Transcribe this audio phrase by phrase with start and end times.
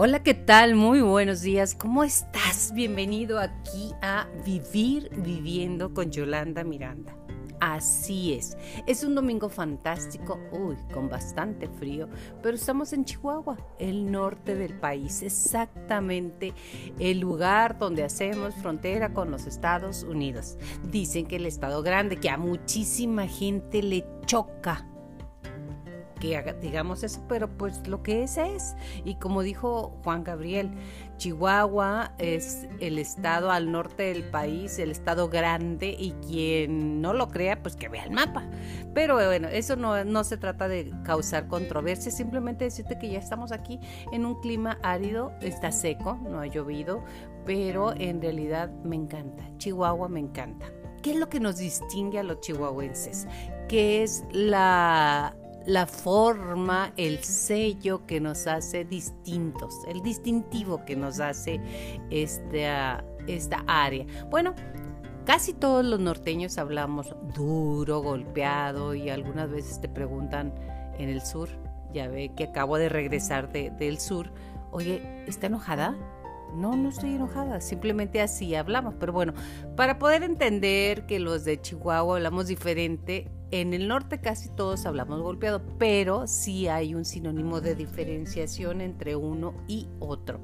[0.00, 0.76] Hola, ¿qué tal?
[0.76, 1.74] Muy buenos días.
[1.74, 2.72] ¿Cómo estás?
[2.72, 7.16] Bienvenido aquí a Vivir Viviendo con Yolanda Miranda.
[7.58, 8.56] Así es.
[8.86, 12.08] Es un domingo fantástico, uy, con bastante frío,
[12.40, 16.54] pero estamos en Chihuahua, el norte del país, exactamente
[17.00, 20.58] el lugar donde hacemos frontera con los Estados Unidos.
[20.92, 24.86] Dicen que el estado grande, que a muchísima gente le choca
[26.18, 28.74] que digamos eso, pero pues lo que es es.
[29.04, 30.70] Y como dijo Juan Gabriel,
[31.16, 37.28] Chihuahua es el estado al norte del país, el estado grande y quien no lo
[37.28, 38.44] crea, pues que vea el mapa.
[38.94, 43.52] Pero bueno, eso no, no se trata de causar controversia, simplemente decirte que ya estamos
[43.52, 43.80] aquí
[44.12, 47.04] en un clima árido, está seco, no ha llovido,
[47.44, 49.44] pero en realidad me encanta.
[49.58, 50.66] Chihuahua me encanta.
[51.02, 53.26] ¿Qué es lo que nos distingue a los chihuahuenses?
[53.68, 55.36] ¿Qué es la
[55.68, 61.60] la forma, el sello que nos hace distintos, el distintivo que nos hace
[62.08, 64.06] esta, esta área.
[64.30, 64.54] Bueno,
[65.26, 70.54] casi todos los norteños hablamos duro, golpeado y algunas veces te preguntan
[70.96, 71.50] en el sur,
[71.92, 74.32] ya ve que acabo de regresar del sur,
[74.70, 75.94] oye, ¿está enojada?
[76.54, 78.94] No, no estoy enojada, simplemente así hablamos.
[78.98, 79.34] Pero bueno,
[79.76, 85.20] para poder entender que los de Chihuahua hablamos diferente, en el norte casi todos hablamos
[85.22, 90.40] golpeado, pero sí hay un sinónimo de diferenciación entre uno y otro.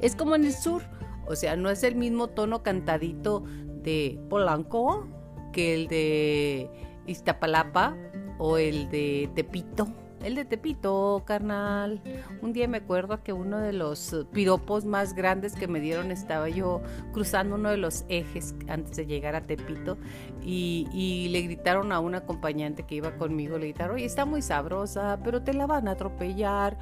[0.00, 0.82] Es como en el sur,
[1.26, 3.44] o sea, no es el mismo tono cantadito
[3.82, 5.06] de Polanco
[5.52, 6.70] que el de
[7.06, 7.96] Iztapalapa
[8.38, 9.88] o el de Tepito
[10.24, 12.00] el de Tepito, carnal.
[12.40, 16.48] Un día me acuerdo que uno de los piropos más grandes que me dieron estaba
[16.48, 19.98] yo cruzando uno de los ejes antes de llegar a Tepito
[20.42, 25.18] y, le gritaron a un acompañante que iba conmigo, le gritaron, oye, está muy sabrosa,
[25.22, 26.78] pero te la van a atropellar.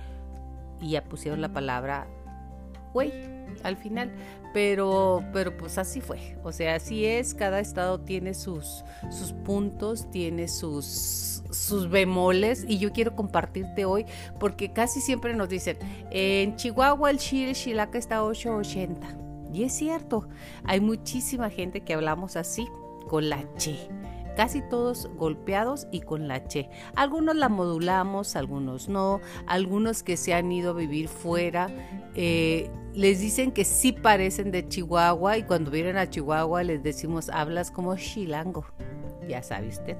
[0.80, 2.06] Y ya pusieron la palabra,
[2.92, 3.12] güey,
[3.62, 4.12] al final.
[4.52, 6.36] Pero, pero pues así fue.
[6.42, 12.78] O sea, así es, cada estado tiene sus, sus puntos, tiene sus sus bemoles y
[12.78, 14.06] yo quiero compartirte hoy
[14.40, 15.76] porque casi siempre nos dicen,
[16.10, 19.18] en Chihuahua el chile chilaca está 880.
[19.52, 20.28] Y es cierto,
[20.64, 22.66] hay muchísima gente que hablamos así,
[23.06, 24.01] con la che.
[24.36, 26.68] Casi todos golpeados y con la che.
[26.96, 29.20] Algunos la modulamos, algunos no.
[29.46, 31.68] Algunos que se han ido a vivir fuera
[32.14, 37.28] eh, les dicen que sí parecen de Chihuahua y cuando vienen a Chihuahua les decimos
[37.30, 38.66] hablas como chilango.
[39.28, 39.96] Ya sabe usted.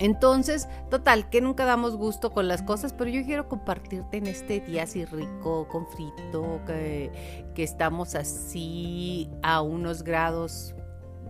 [0.00, 4.60] Entonces, total, que nunca damos gusto con las cosas, pero yo quiero compartirte en este
[4.60, 7.10] día así rico, con frito, que,
[7.56, 10.74] estamos así a unos grados,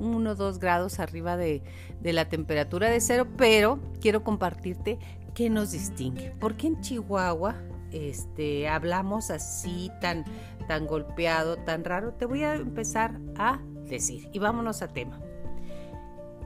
[0.01, 1.63] uno o dos grados arriba de,
[2.01, 4.99] de la temperatura de cero, pero quiero compartirte
[5.35, 6.35] qué nos distingue.
[6.41, 7.57] Porque en Chihuahua
[7.93, 10.25] este, hablamos así tan,
[10.67, 12.15] tan golpeado, tan raro.
[12.15, 15.21] Te voy a empezar a decir y vámonos a tema.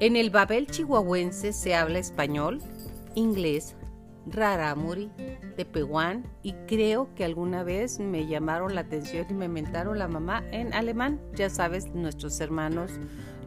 [0.00, 2.60] En el Babel chihuahuense se habla español,
[3.14, 3.76] inglés,
[4.26, 5.10] rarámuri,
[5.56, 10.42] tepehuán y creo que alguna vez me llamaron la atención y me mentaron la mamá
[10.50, 12.92] en alemán, ya sabes, nuestros hermanos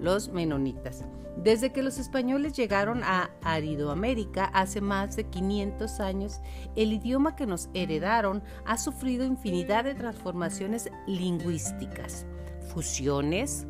[0.01, 1.03] los menonitas.
[1.43, 6.41] Desde que los españoles llegaron a Aridoamérica hace más de 500 años,
[6.75, 12.25] el idioma que nos heredaron ha sufrido infinidad de transformaciones lingüísticas,
[12.73, 13.67] fusiones,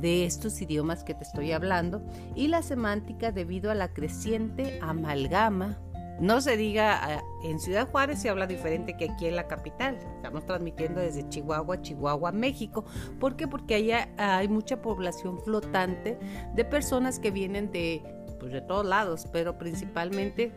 [0.00, 2.02] de estos idiomas que te estoy hablando
[2.34, 5.78] y la semántica debido a la creciente amalgama.
[6.20, 9.96] No se diga, eh, en Ciudad Juárez se habla diferente que aquí en la capital.
[10.16, 12.84] Estamos transmitiendo desde Chihuahua, Chihuahua, México.
[13.18, 13.48] ¿Por qué?
[13.48, 16.18] Porque allá hay mucha población flotante
[16.54, 18.02] de personas que vienen de,
[18.38, 20.52] pues de todos lados, pero principalmente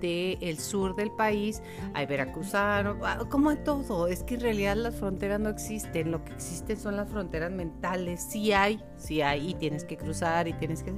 [0.00, 1.60] del sur del país,
[1.92, 4.06] hay veracruzanos, ah, como hay todo.
[4.06, 8.22] Es que en realidad las fronteras no existen, lo que existen son las fronteras mentales.
[8.22, 10.94] Sí hay, sí hay, y tienes que cruzar y tienes que...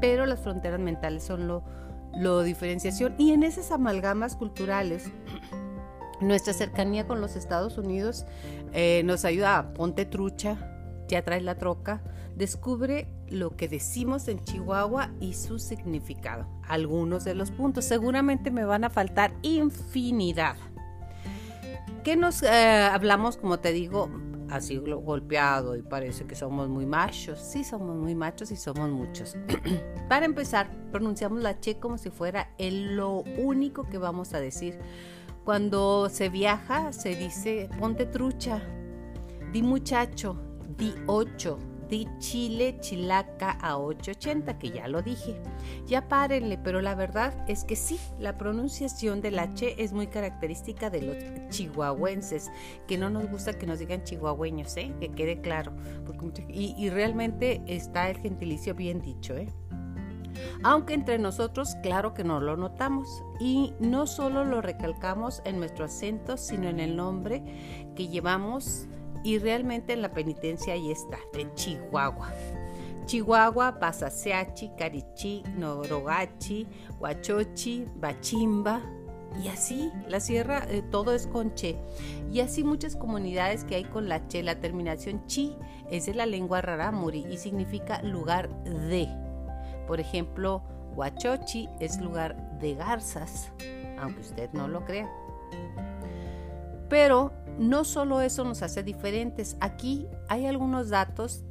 [0.00, 1.62] Pero las fronteras mentales son lo,
[2.18, 3.14] lo diferenciación.
[3.18, 5.10] Y en esas amalgamas culturales,
[6.20, 8.26] nuestra cercanía con los Estados Unidos
[8.72, 10.56] eh, nos ayuda a ponte trucha,
[11.08, 12.02] ya traes la troca,
[12.36, 16.46] descubre lo que decimos en Chihuahua y su significado.
[16.66, 20.56] Algunos de los puntos, seguramente me van a faltar infinidad.
[22.04, 22.48] ¿Qué nos eh,
[22.92, 24.10] hablamos, como te digo,
[24.50, 27.38] así golpeado y parece que somos muy machos?
[27.38, 29.36] Sí, somos muy machos y somos muchos.
[30.08, 34.78] Para empezar, pronunciamos la che como si fuera el, lo único que vamos a decir.
[35.44, 38.60] Cuando se viaja, se dice ponte trucha,
[39.52, 40.36] di muchacho,
[40.76, 45.40] di ocho, di chile chilaca a 880, que ya lo dije.
[45.86, 50.90] Ya párenle, pero la verdad es que sí, la pronunciación del H es muy característica
[50.90, 51.16] de los
[51.50, 52.50] chihuahuenses,
[52.86, 54.94] que no nos gusta que nos digan chihuahueños, ¿eh?
[55.00, 55.72] que quede claro.
[56.48, 59.48] y, y realmente está el gentilicio bien dicho, ¿eh?
[60.62, 65.84] aunque entre nosotros claro que no lo notamos y no solo lo recalcamos en nuestro
[65.84, 67.42] acento, sino en el nombre
[67.96, 68.88] que llevamos
[69.24, 72.32] y realmente en la penitencia ahí está, de Chihuahua.
[73.06, 76.66] Chihuahua, Basaseachi, Carichi, Norogachi,
[77.00, 78.82] Huachochi, Bachimba,
[79.42, 81.76] y así, la sierra, eh, todo es con che.
[82.32, 84.42] Y así muchas comunidades que hay con la che.
[84.42, 85.56] La terminación chi
[85.90, 89.08] es de la lengua rarámuri y significa lugar de.
[89.86, 90.62] Por ejemplo,
[90.94, 93.52] Huachochi es lugar de garzas,
[94.00, 95.08] aunque usted no lo crea.
[96.88, 99.56] Pero no solo eso nos hace diferentes.
[99.60, 101.44] Aquí hay algunos datos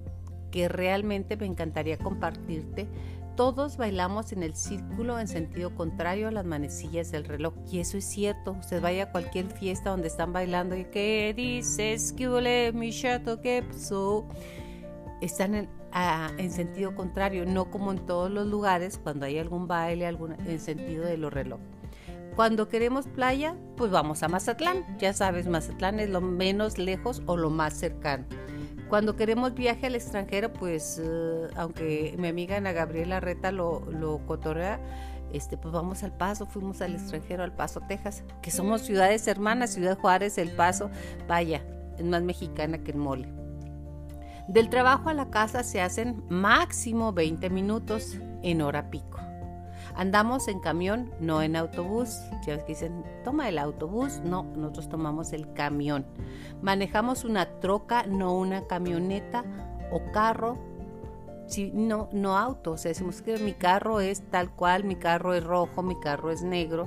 [0.52, 2.88] que realmente me encantaría compartirte.
[3.36, 7.54] Todos bailamos en el círculo en sentido contrario a las manecillas del reloj.
[7.72, 8.54] Y eso es cierto.
[8.54, 12.14] Usted vaya a cualquier fiesta donde están bailando y ¿qué dices?
[12.14, 13.40] ¿Qué mi chato?
[13.42, 14.28] ¿Qué pasó?
[15.22, 15.70] Están en,
[16.38, 20.60] en sentido contrario, no como en todos los lugares cuando hay algún baile algún, en
[20.60, 21.60] sentido de los reloj.
[22.38, 24.86] Cuando queremos playa, pues vamos a Mazatlán.
[25.00, 28.26] Ya sabes, Mazatlán es lo menos lejos o lo más cercano.
[28.90, 34.20] Cuando queremos viaje al extranjero, pues eh, aunque mi amiga Ana Gabriela Reta lo, lo
[34.28, 34.80] cotorrea,
[35.34, 39.74] este, pues vamos al Paso, fuimos al extranjero, al Paso, Texas, que somos ciudades hermanas,
[39.74, 40.92] Ciudad Juárez, El Paso,
[41.28, 41.66] vaya,
[41.98, 43.28] es más mexicana que el mole.
[44.48, 49.27] Del trabajo a la casa se hacen máximo 20 minutos en hora pico.
[49.98, 52.20] Andamos en camión, no en autobús.
[52.46, 54.22] Ya dicen, toma el autobús.
[54.24, 56.06] No, nosotros tomamos el camión.
[56.62, 59.44] Manejamos una troca, no una camioneta
[59.92, 60.60] o carro.
[61.48, 62.74] Si, no, no auto.
[62.74, 66.30] O sea, decimos que mi carro es tal cual, mi carro es rojo, mi carro
[66.30, 66.86] es negro.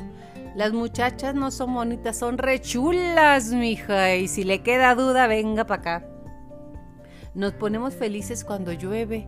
[0.54, 4.14] Las muchachas no son bonitas, son rechulas, mija.
[4.14, 6.06] Y si le queda duda, venga para acá.
[7.34, 9.26] Nos ponemos felices cuando llueve.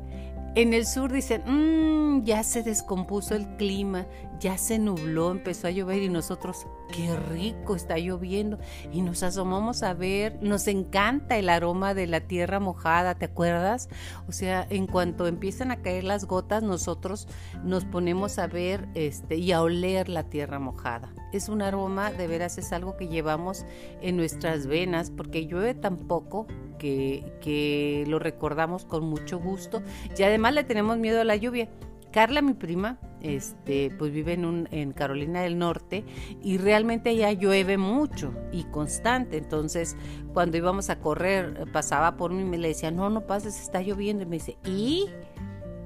[0.54, 4.06] En el sur dicen, mmm, ya se descompuso el clima,
[4.42, 8.58] ya se nubló, empezó a llover y nosotros, qué rico está lloviendo.
[8.92, 13.88] Y nos asomamos a ver, nos encanta el aroma de la tierra mojada, ¿te acuerdas?
[14.26, 17.28] O sea, en cuanto empiezan a caer las gotas, nosotros
[17.62, 21.14] nos ponemos a ver este, y a oler la tierra mojada.
[21.32, 23.64] Es un aroma, de veras es algo que llevamos
[24.00, 26.48] en nuestras venas, porque llueve tan poco
[26.80, 29.82] que, que lo recordamos con mucho gusto
[30.18, 31.68] y además le tenemos miedo a la lluvia.
[32.10, 36.04] Carla, mi prima, este, pues vive en, un, en Carolina del Norte
[36.42, 39.36] y realmente allá llueve mucho y constante.
[39.36, 39.96] Entonces,
[40.32, 43.80] cuando íbamos a correr, pasaba por mí y me le decía, no, no pases, está
[43.80, 44.24] lloviendo.
[44.24, 45.06] Y me dice, ¿y?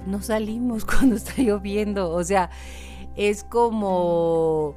[0.06, 2.10] No salimos cuando está lloviendo.
[2.10, 2.50] O sea,
[3.16, 4.76] es como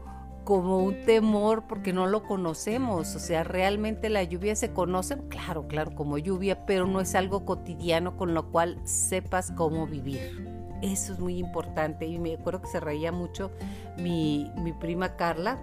[0.50, 5.67] como un temor porque no lo conocemos, o sea, realmente la lluvia se conoce, claro,
[5.67, 10.58] claro, como lluvia, pero no es algo cotidiano con lo cual sepas cómo vivir.
[10.81, 13.51] Eso es muy importante y me acuerdo que se reía mucho
[13.97, 15.59] mi, mi prima Carla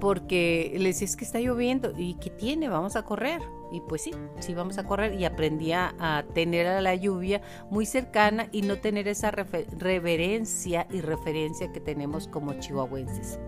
[0.00, 2.68] porque le decía es que está lloviendo y ¿qué tiene?
[2.68, 3.40] Vamos a correr.
[3.72, 4.10] Y pues sí,
[4.40, 7.40] sí vamos a correr y aprendí a, tener a la lluvia
[7.70, 13.38] muy cercana y no tener esa reverencia y referencia que tenemos como chihuahuenses.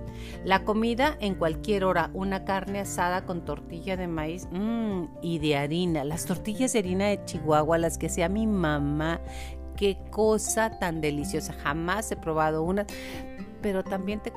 [0.45, 5.57] La comida en cualquier hora, una carne asada con tortilla de maíz mmm, y de
[5.57, 6.05] harina.
[6.05, 9.21] Las tortillas de harina de Chihuahua, las que sea mi mamá,
[9.83, 11.53] qué cosa tan deliciosa.
[11.55, 12.87] Jamás he probado una,
[13.63, 14.33] pero también te,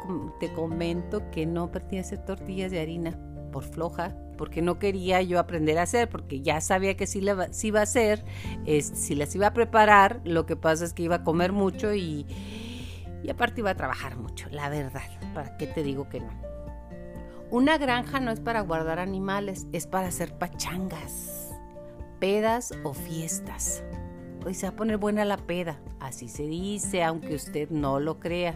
[0.56, 3.16] comento que no pretendía hacer tortillas de harina
[3.52, 7.48] por floja, porque no quería yo aprender a hacer, porque ya sabía que sí, la,
[7.62, 8.26] iba a hacer,
[8.66, 12.26] si las iba a preparar, lo que pasa es que iba a comer mucho y,
[13.22, 15.04] y aparte iba a trabajar mucho, la verdad,
[15.36, 16.32] ¿para qué te digo que no?
[17.52, 21.52] Una granja no es para guardar animales, es para hacer pachangas,
[22.20, 23.84] pedas o fiestas.
[24.46, 28.20] Hoy se va a poner buena la peda, así se dice, aunque usted no lo
[28.20, 28.56] crea.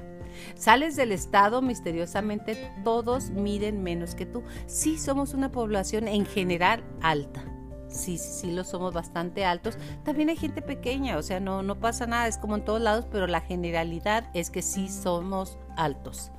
[0.55, 4.43] Sales del estado, misteriosamente todos miden menos que tú.
[4.67, 7.43] Sí, somos una población en general alta.
[7.87, 9.79] Sí, sí, sí, lo somos bastante altos.
[10.03, 13.07] También hay gente pequeña, o sea, no, no pasa nada, es como en todos lados,
[13.11, 16.31] pero la generalidad es que sí somos altos.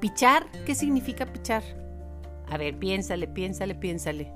[0.00, 1.62] Pichar, ¿qué significa pichar?
[2.48, 4.32] A ver, piénsale, piénsale, piénsale.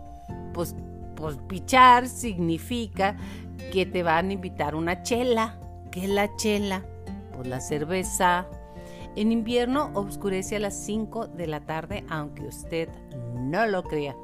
[0.53, 0.77] Pues,
[1.23, 3.17] pues pichar significa
[3.73, 5.57] que te van a invitar una chela.
[5.93, 6.85] ¿Qué es la chela?
[7.33, 8.49] Pues la cerveza.
[9.15, 12.89] En invierno oscurece a las 5 de la tarde, aunque usted
[13.37, 14.17] no lo crea.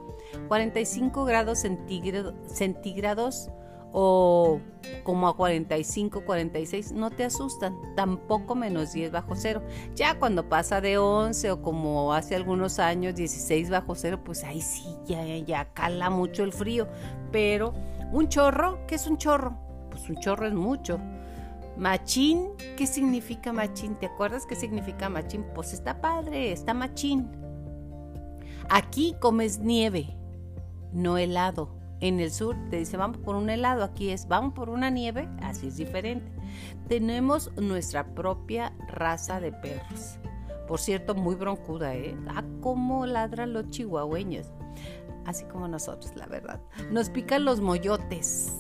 [0.49, 3.49] 45 grados centígrados
[3.93, 4.61] o
[5.03, 9.63] como a 45, 46, no te asustan, tampoco menos 10 bajo cero.
[9.95, 14.61] Ya cuando pasa de 11 o como hace algunos años 16 bajo cero, pues ahí
[14.61, 16.89] sí, ya, ya cala mucho el frío.
[17.33, 17.75] Pero
[18.13, 19.57] un chorro, ¿qué es un chorro?
[19.91, 20.99] Pues un chorro es mucho.
[21.77, 23.95] Machín, ¿qué significa machín?
[23.95, 25.45] ¿Te acuerdas qué significa machín?
[25.55, 27.31] Pues está padre, está machín.
[28.69, 30.17] Aquí comes nieve,
[30.93, 34.71] no helado en el sur te dice vamos por un helado, aquí es vamos por
[34.71, 36.31] una nieve, así es diferente.
[36.89, 40.19] Tenemos nuestra propia raza de perros.
[40.67, 42.17] Por cierto, muy broncuda, ¿eh?
[42.29, 44.53] Ah, cómo ladran los chihuahueños.
[45.25, 46.61] Así como nosotros, la verdad.
[46.91, 48.53] Nos pican los moyotes.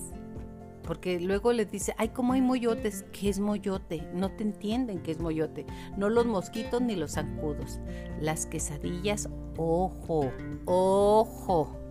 [0.82, 3.04] Porque luego les dice, ay, ¿cómo hay moyotes?
[3.12, 4.08] ¿Qué es moyote?
[4.14, 5.66] No te entienden qué es moyote.
[5.98, 7.78] No los mosquitos ni los zancudos.
[8.20, 9.28] Las quesadillas,
[9.58, 10.32] ojo,
[10.64, 11.87] ojo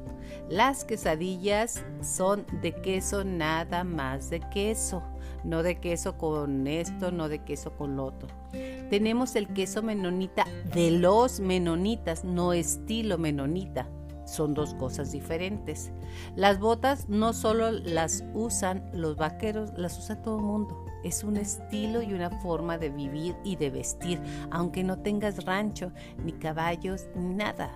[0.49, 5.03] las quesadillas son de queso, nada más de queso.
[5.43, 8.27] No de queso con esto, no de queso con lo otro.
[8.89, 13.87] Tenemos el queso menonita de los menonitas, no estilo menonita.
[14.25, 15.91] Son dos cosas diferentes.
[16.35, 20.85] Las botas no solo las usan los vaqueros, las usa todo el mundo.
[21.03, 24.19] Es un estilo y una forma de vivir y de vestir,
[24.51, 25.93] aunque no tengas rancho,
[26.25, 27.71] ni caballos, ni nada.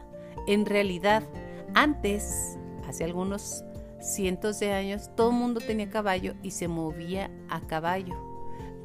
[0.48, 1.24] En realidad,
[1.74, 3.64] antes hace algunos
[4.00, 8.16] cientos de años, todo el mundo tenía caballo y se movía a caballo.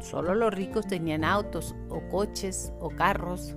[0.00, 3.56] Solo los ricos tenían autos o coches o carros.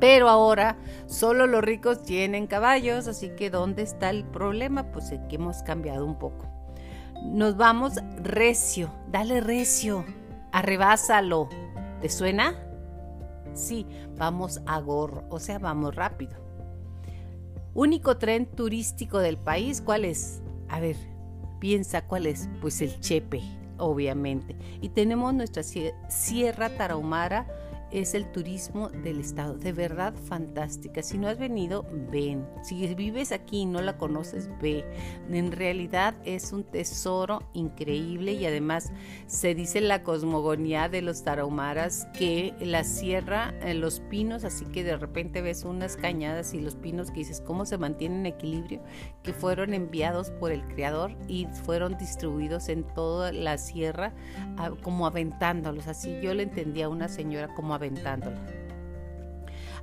[0.00, 4.90] Pero ahora solo los ricos tienen caballos, así que ¿dónde está el problema?
[4.90, 6.46] Pues es que hemos cambiado un poco.
[7.24, 10.04] Nos vamos recio, dale recio,
[10.52, 11.48] arrebásalo.
[12.00, 12.54] ¿Te suena?
[13.54, 13.86] Sí,
[14.16, 16.43] vamos a gorro, o sea, vamos rápido.
[17.74, 20.40] Único tren turístico del país, ¿cuál es?
[20.68, 20.96] A ver,
[21.58, 22.48] piensa cuál es.
[22.60, 23.42] Pues el Chepe,
[23.78, 24.56] obviamente.
[24.80, 27.48] Y tenemos nuestra Sierra Tarahumara
[27.94, 29.54] es el turismo del estado.
[29.54, 31.00] De verdad fantástica.
[31.02, 32.44] Si no has venido, ven.
[32.62, 34.84] Si vives aquí y no la conoces, ve.
[35.30, 38.92] En realidad es un tesoro increíble y además
[39.26, 44.64] se dice en la cosmogonía de los tarahumaras que la sierra, eh, los pinos, así
[44.66, 48.26] que de repente ves unas cañadas y los pinos que dices, ¿cómo se mantienen en
[48.26, 48.82] equilibrio?
[49.22, 54.12] Que fueron enviados por el creador y fueron distribuidos en toda la sierra
[54.58, 55.86] ah, como aventándolos.
[55.86, 57.83] Así yo le entendía a una señora como aventándolos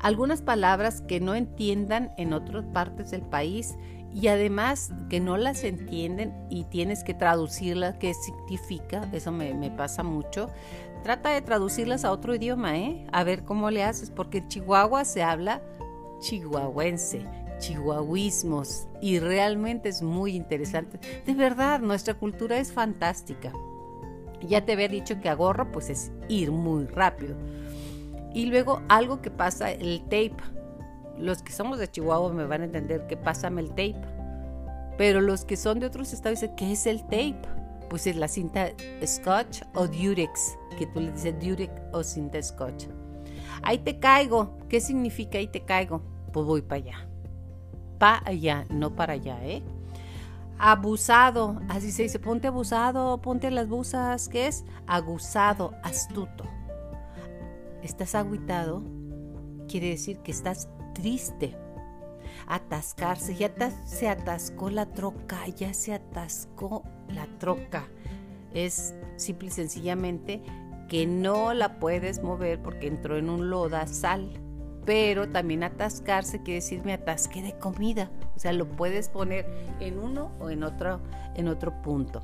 [0.02, 3.76] algunas palabras que no entiendan en otras partes del país
[4.14, 10.04] y además que no las entienden y tienes que traducirlas, qué significa, eso me, pasa
[10.04, 10.50] mucho.
[11.04, 13.08] Trata de traducirlas a otro idioma, ¿eh?
[13.12, 15.62] A ver cómo le haces, porque en Chihuahua se habla
[16.20, 17.26] chihuahuense,
[17.58, 21.00] chihuahuismos, y realmente es muy interesante.
[21.26, 23.52] De verdad, nuestra cultura es fantástica.
[24.42, 27.36] Ya te había dicho que a gorro, pues es ir muy rápido.
[28.34, 30.36] Y luego algo que pasa, el tape.
[31.18, 34.02] Los que somos de Chihuahua me van a entender que pásame el tape.
[34.98, 37.42] Pero los que son de otros estados dicen, ¿qué es el tape?
[37.90, 38.70] Pues es la cinta
[39.06, 42.86] Scotch o Durex, que tú le dices Durex o cinta Scotch.
[43.64, 44.58] Ahí te caigo.
[44.70, 46.02] ¿Qué significa ahí te caigo?
[46.32, 47.08] Pues voy para allá.
[48.00, 49.62] Para allá, no para allá, ¿eh?
[50.58, 54.64] Abusado, así se dice, ponte abusado, ponte las busas, ¿qué es?
[54.88, 56.46] Aguzado, astuto
[57.82, 58.84] estás agüitado,
[59.68, 61.56] quiere decir que estás triste.
[62.48, 63.52] Atascarse, ya
[63.86, 67.88] se atascó la troca, ya se atascó la troca.
[68.54, 70.42] Es simple y sencillamente
[70.90, 74.30] que no la puedes mover porque entró en un lodazal.
[74.86, 78.12] Pero también atascarse quiere decir me atasqué de comida.
[78.36, 79.46] O sea, lo puedes poner
[79.80, 81.00] en uno o en otro,
[81.36, 82.22] en otro punto.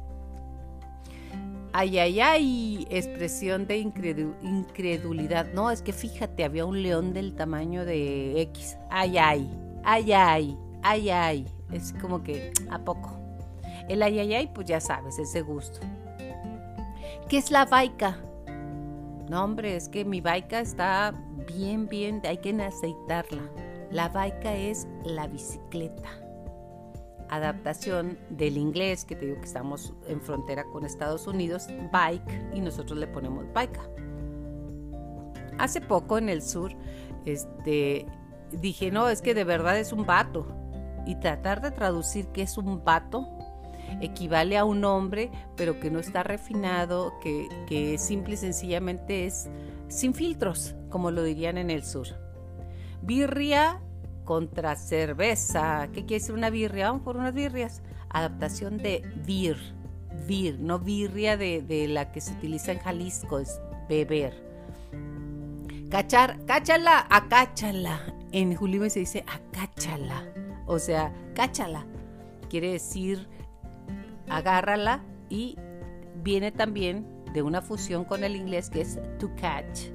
[1.80, 5.46] Ay, ay, ay, expresión de incredulidad.
[5.54, 8.80] No, es que fíjate, había un león del tamaño de X.
[8.90, 9.48] Ay, ay,
[9.84, 11.46] ay, ay, ay, ay.
[11.72, 13.12] Es como que, ¿a poco?
[13.88, 15.82] El ay, ay, ay, pues ya sabes, ese gusto.
[17.30, 18.18] ¿Qué es la vaica?
[19.30, 21.14] No, hombre, es que mi vaica está
[21.46, 23.44] bien, bien, hay que aceitarla.
[23.92, 26.27] La vaica es la bicicleta
[27.30, 32.62] adaptación del inglés, que te digo que estamos en frontera con Estados Unidos, bike, y
[32.62, 33.80] nosotros le ponemos bike.
[35.58, 36.74] Hace poco en el sur,
[37.26, 38.06] este,
[38.52, 40.48] dije, no, es que de verdad es un vato.
[41.06, 43.28] Y tratar de traducir qué es un vato
[44.02, 49.50] equivale a un hombre, pero que no está refinado, que, que simple y sencillamente es
[49.88, 52.08] sin filtros, como lo dirían en el sur.
[53.02, 53.82] Birria
[54.28, 55.88] contra cerveza.
[55.88, 56.88] ¿Qué quiere decir una birria?
[56.88, 57.82] Vamos por unas birrias.
[58.10, 59.58] Adaptación de vir,
[60.28, 64.46] vir, no birria de, de la que se utiliza en Jalisco, es beber.
[65.90, 68.02] Cachar, cáchala, acáchala.
[68.34, 70.26] En Julio se dice acáchala,
[70.66, 71.86] o sea, cáchala.
[72.50, 73.30] Quiere decir
[74.30, 75.58] agárrala y
[76.22, 79.90] viene también de una fusión con el inglés que es to catch.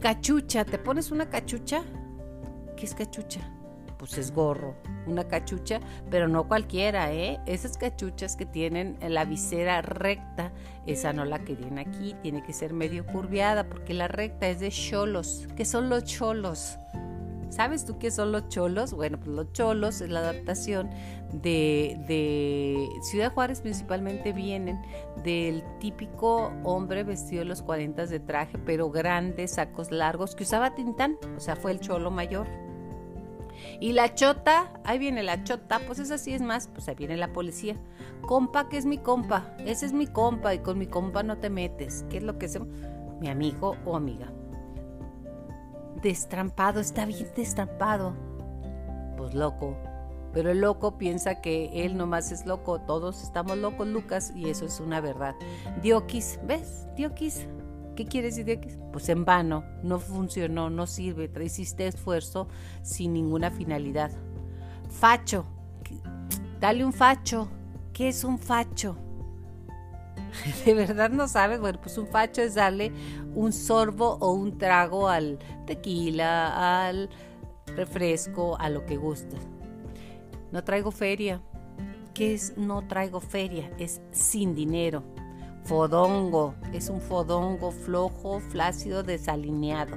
[0.00, 1.84] Cachucha, ¿te pones una cachucha?
[2.84, 3.40] ¿Qué es cachucha?
[3.96, 4.74] Pues es gorro,
[5.06, 7.40] una cachucha, pero no cualquiera, ¿eh?
[7.46, 10.52] Esas cachuchas que tienen la visera recta,
[10.84, 14.68] esa no la querían aquí, tiene que ser medio curviada, porque la recta es de
[14.68, 15.48] cholos.
[15.56, 16.78] ¿Qué son los cholos?
[17.48, 18.92] ¿Sabes tú qué son los cholos?
[18.92, 20.90] Bueno, pues los cholos es la adaptación
[21.32, 24.82] de, de, Ciudad Juárez principalmente vienen
[25.22, 30.74] del típico hombre vestido de los 40 de traje, pero grandes, sacos largos, que usaba
[30.74, 32.63] tintán, o sea, fue el cholo mayor.
[33.80, 37.16] Y la chota, ahí viene la chota, pues esa sí es más, pues ahí viene
[37.16, 37.76] la policía.
[38.22, 41.50] Compa, que es mi compa, ese es mi compa y con mi compa no te
[41.50, 42.04] metes.
[42.08, 42.58] ¿Qué es lo que es
[43.20, 44.32] mi amigo o amiga?
[46.04, 48.14] destrampado, está bien destrampado.
[49.16, 49.76] Pues loco.
[50.32, 52.80] Pero el loco piensa que él nomás es loco.
[52.80, 55.34] Todos estamos locos, Lucas, y eso es una verdad.
[55.82, 56.86] Dioquis, ¿ves?
[56.96, 57.46] Dioquis.
[57.96, 58.76] ¿Qué quiere decir Dioquis?
[58.92, 61.30] Pues en vano, no funcionó, no sirve.
[61.44, 62.48] Hiciste esfuerzo
[62.82, 64.10] sin ninguna finalidad.
[64.90, 65.44] Facho.
[66.60, 67.48] Dale un facho.
[67.92, 68.96] ¿Qué es un facho?
[70.64, 72.92] de verdad no sabes, bueno, pues un facho es darle
[73.34, 77.08] un sorbo o un trago al tequila, al
[77.66, 79.36] refresco, a lo que gusta.
[80.52, 81.40] No traigo feria.
[82.14, 83.70] ¿Qué es no traigo feria?
[83.78, 85.02] Es sin dinero.
[85.64, 89.96] Fodongo, es un fodongo flojo, flácido, desalineado.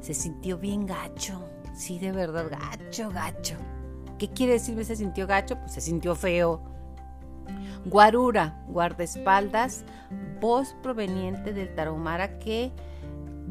[0.00, 1.42] Se sintió bien gacho,
[1.74, 3.56] sí, de verdad, gacho, gacho.
[4.18, 5.58] ¿Qué quiere decir se sintió gacho?
[5.58, 6.62] Pues se sintió feo
[7.84, 9.84] Guarura, guardaespaldas,
[10.40, 12.72] voz proveniente del tarahumara que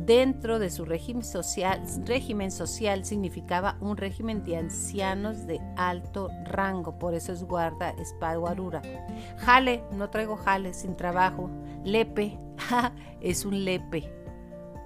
[0.05, 6.98] dentro de su régimen social, régimen social significaba un régimen de ancianos de alto rango,
[7.00, 8.81] por eso es guarda espalda guarura.
[9.37, 11.50] Jale, no traigo jale, sin trabajo.
[11.83, 12.37] Lepe,
[13.22, 14.11] es un lepe.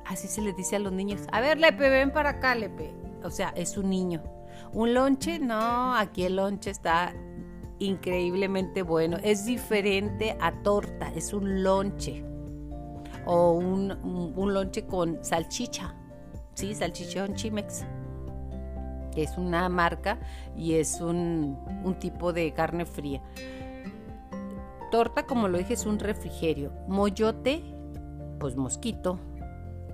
[0.05, 1.21] Así se le dice a los niños.
[1.31, 2.93] A ver, lepe, ven para acá, lepe.
[3.23, 4.23] O sea, es un niño.
[4.73, 7.13] Un lonche, no, aquí el lonche está
[7.79, 9.17] increíblemente bueno.
[9.23, 12.23] Es diferente a torta, es un lonche
[13.31, 13.91] o un,
[14.35, 15.93] un, lonche con salchicha,
[16.55, 16.73] ¿sí?
[16.73, 17.85] Salchichón Chimex,
[19.15, 20.19] es una marca
[20.57, 23.21] y es un, un tipo de carne fría.
[24.89, 26.73] Torta, como lo dije, es un refrigerio.
[26.87, 27.61] Moyote,
[28.39, 29.19] pues mosquito.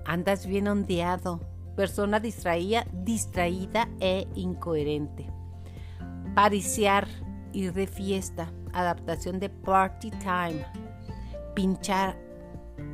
[0.06, 1.40] Andas bien ondeado.
[1.76, 5.26] Persona distraída, distraída e incoherente.
[6.34, 7.06] Pariciar,
[7.52, 10.64] ir de fiesta, adaptación de party time,
[11.54, 12.25] pinchar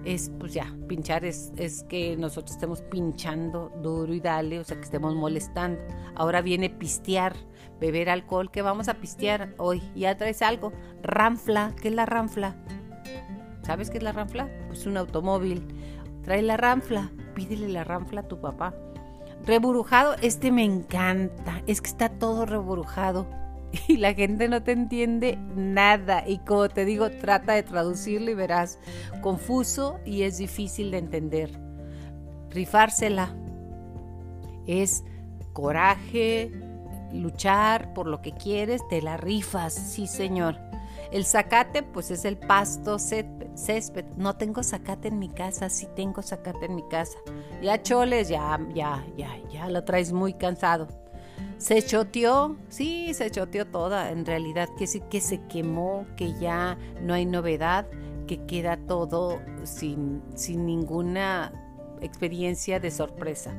[0.05, 4.77] es pues ya, pinchar es, es, que nosotros estemos pinchando duro y dale, o sea
[4.77, 5.81] que estemos molestando.
[6.15, 7.35] Ahora viene pistear,
[7.81, 12.57] beber alcohol, que vamos a pistear hoy, ya traes algo, ranfla, ¿qué es la ranfla?
[13.63, 14.49] ¿Sabes qué es la ranfla?
[14.69, 15.67] Pues un automóvil,
[16.23, 18.75] trae la ranfla, pídele la ranfla a tu papá.
[19.45, 23.42] Reburujado, este me encanta, es que está todo reburujado
[23.89, 26.25] y la gente no te entiende nada.
[26.27, 28.79] Y como te digo, trata de traducirlo y verás
[29.21, 31.59] confuso y es difícil de entender.
[32.51, 33.35] Rifársela
[34.67, 35.05] es
[35.53, 36.51] coraje,
[37.13, 40.59] luchar por lo que quieres, te la rifas, sí señor.
[41.11, 44.05] El zacate, pues es el pasto césped.
[44.17, 47.19] No tengo zacate en mi casa, sí tengo zacate en mi casa.
[47.61, 50.89] Ya choles, ya, ya, ya, ya lo traes muy cansado.
[51.63, 56.77] Se choteó, sí, se choteó toda, en realidad, que sí, que se quemó, que ya
[57.01, 57.87] no hay novedad,
[58.27, 61.53] que queda todo sin, sin ninguna
[62.01, 63.55] experiencia de sorpresa.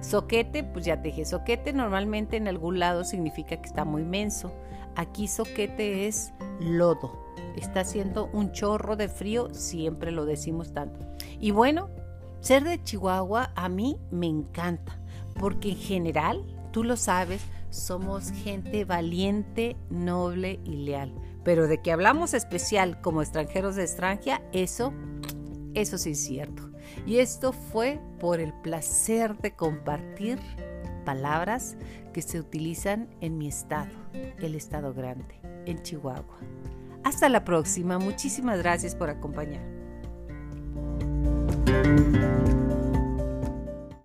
[0.00, 4.52] Soquete, pues ya te dije, soquete normalmente en algún lado significa que está muy menso.
[4.96, 7.12] Aquí soquete es lodo.
[7.54, 10.98] Está haciendo un chorro de frío, siempre lo decimos tanto.
[11.38, 11.88] Y bueno,
[12.40, 14.98] ser de Chihuahua a mí me encanta,
[15.38, 21.14] porque en general tú lo sabes, somos gente valiente, noble y leal.
[21.44, 24.92] Pero de que hablamos especial como extranjeros de extranjera, eso,
[25.74, 26.68] eso sí es cierto.
[27.06, 30.40] Y esto fue por el placer de compartir
[31.04, 31.76] palabras
[32.12, 33.92] que se utilizan en mi estado,
[34.40, 36.38] el estado grande, en Chihuahua.
[37.04, 39.62] Hasta la próxima, muchísimas gracias por acompañar.